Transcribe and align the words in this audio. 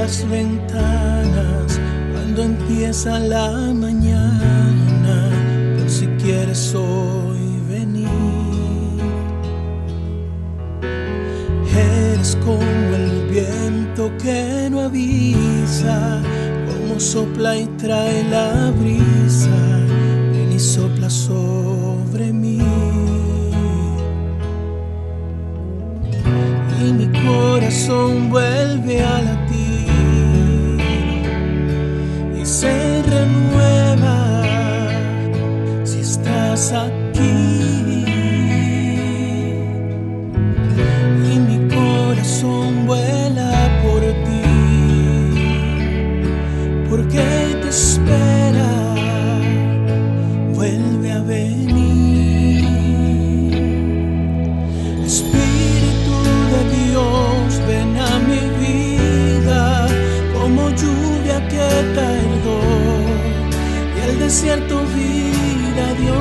las 0.00 0.26
ventanas 0.30 1.78
cuando 2.12 2.42
empieza 2.42 3.18
la 3.18 3.50
mañana, 3.74 5.16
por 5.76 5.90
si 5.90 6.06
quieres 6.22 6.74
hoy 6.74 7.42
venir. 7.68 8.08
Eres 11.76 12.34
como 12.46 12.94
el 13.02 13.28
viento 13.30 14.10
que 14.22 14.68
no 14.70 14.80
avisa, 14.80 16.22
como 16.68 16.98
sopla 16.98 17.58
y 17.58 17.66
trae 17.82 18.24
la 18.30 18.70
brisa, 18.80 19.58
ven 20.32 20.52
y 20.52 20.58
sopla 20.58 21.10
sobre 21.10 22.32
mí. 22.32 22.58
y 26.82 26.92
mi 26.92 27.08
corazón 27.26 28.30
vuelve 28.30 28.49
renueva 33.20 34.16
si 35.84 36.00
estás 36.00 36.72
aquí. 36.72 38.04
Y 41.32 41.38
mi 41.48 41.58
corazón 41.74 42.86
vuela 42.86 43.52
por 43.82 44.00
ti, 44.26 44.42
porque 46.88 47.26
te 47.62 47.68
espera, 47.68 48.70
vuelve 50.54 51.12
a 51.12 51.20
venir. 51.20 51.89
El 64.30 64.36
desierto 64.36 64.78
vida 64.94 65.94
dio. 65.98 66.20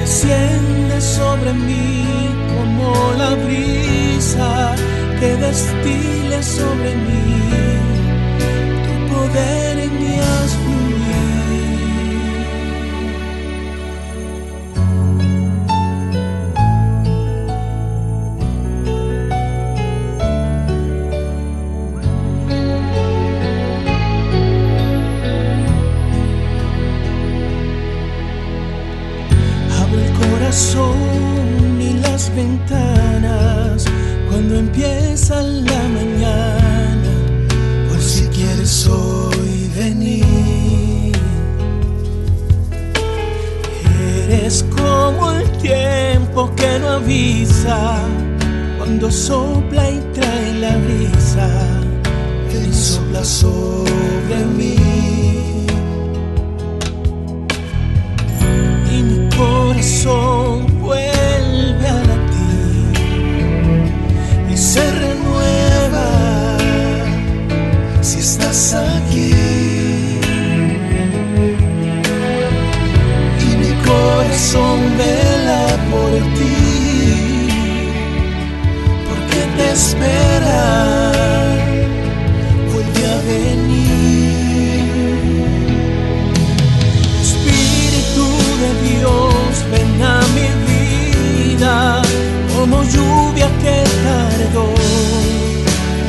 Desciende 0.00 1.00
sobre 1.02 1.52
mí 1.52 2.06
como 2.54 3.12
la 3.18 3.34
brisa 3.44 4.74
que 5.20 5.36
destile 5.36 6.42
sobre 6.42 6.94
mí 6.96 7.63
corazón 30.54 31.80
y 31.80 31.94
las 31.94 32.32
ventanas 32.34 33.84
cuando 34.30 34.56
empieza 34.56 35.42
la 35.42 35.82
mañana, 35.88 37.10
por 37.88 38.00
si 38.00 38.26
quieres 38.28 38.86
hoy 38.86 39.68
venir. 39.76 41.12
Eres 44.26 44.64
como 44.76 45.32
el 45.32 45.50
tiempo 45.58 46.50
que 46.54 46.78
no 46.78 46.88
avisa, 46.88 47.98
cuando 48.78 49.10
sopla 49.10 49.90
y 49.90 50.00
trae 50.14 50.54
la 50.54 50.76
brisa, 50.76 51.48
y 52.52 52.72
sopla 52.72 53.24
sobre 53.24 54.44
mí. 54.56 55.43
Corazón 74.54 74.80
vela 74.96 75.66
por 75.90 76.12
ti, 76.38 77.48
porque 79.08 79.40
te 79.56 79.66
espera, 79.72 81.12
vuelve 82.72 83.02
a 83.06 83.18
venir. 83.32 83.84
Espíritu 87.22 88.26
de 88.62 88.70
Dios, 88.88 89.50
ven 89.72 90.02
a 90.02 90.20
mi 90.36 90.48
vida 90.70 91.74
como 92.54 92.76
lluvia 92.84 93.48
que 93.62 93.76
tardó 94.04 94.66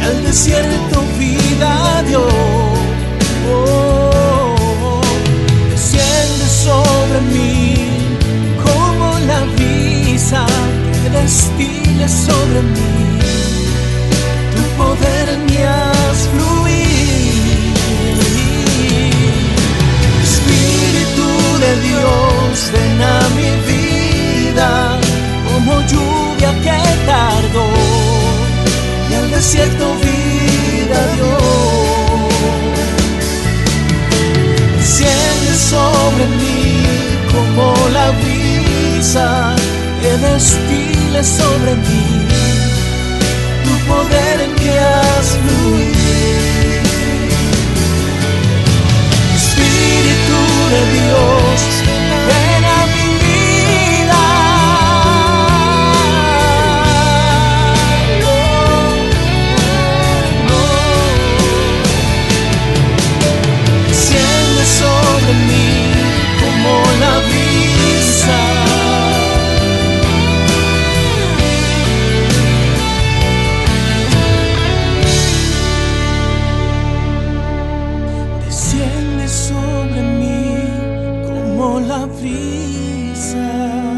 y 0.00 0.04
al 0.04 0.16
desierto 0.24 0.96
vida 1.18 2.02
dio. 2.06 2.53
Que 26.52 26.78
tardó 27.06 27.66
y 29.10 29.14
al 29.14 29.30
desierto 29.30 29.94
vida 29.96 31.00
dio. 31.14 31.38
Desciende 34.76 35.54
sobre 35.72 36.26
mí 36.38 36.84
como 37.32 37.74
la 37.92 38.10
brisa 38.10 39.54
que 40.00 40.16
destile 40.18 41.24
sobre 41.24 41.74
mí 41.76 42.13
como 81.74 81.88
la 81.88 82.06
brisa. 82.06 83.93